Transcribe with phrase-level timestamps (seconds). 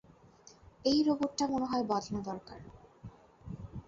[0.85, 2.59] এই রোবটটা মনে হয় বদলানো দরকার।